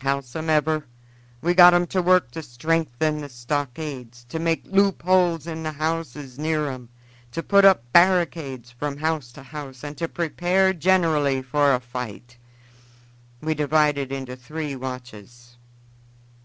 Howsomever, 0.00 0.84
we 1.40 1.54
got 1.54 1.72
'em 1.72 1.86
to 1.94 2.02
work 2.02 2.32
to 2.32 2.42
strengthen 2.42 3.20
the 3.20 3.28
stockades, 3.28 4.24
to 4.28 4.40
make 4.40 4.64
loop 4.66 5.02
holes 5.04 5.46
in 5.46 5.62
the 5.62 5.70
houses 5.70 6.40
near 6.40 6.68
'em, 6.68 6.88
to 7.30 7.40
put 7.40 7.64
up 7.64 7.92
barricades 7.92 8.72
from 8.72 8.96
house 8.96 9.30
to 9.30 9.44
house, 9.44 9.84
and 9.84 9.96
to 9.98 10.08
prepare 10.08 10.72
generally 10.72 11.40
for 11.40 11.72
a 11.72 11.78
fight. 11.78 12.36
We 13.40 13.54
divided 13.54 14.10
into 14.10 14.34
three 14.34 14.74
watches. 14.74 15.54